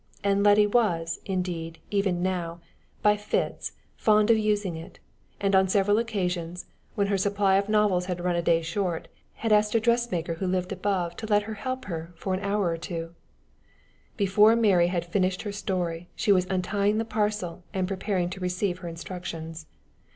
[0.23, 2.59] And Letty was, indeed, even now,
[3.03, 4.97] by fits, fond of using it;
[5.39, 9.09] and on several occasions, when her supply of novels had for a day run short,
[9.35, 12.69] had asked a dressmaker who lived above to let her help her for an hour
[12.69, 13.13] or two:
[14.17, 18.79] before Mary had finished her story, she was untying the parcel, and preparing to receive
[18.79, 19.67] her instructions.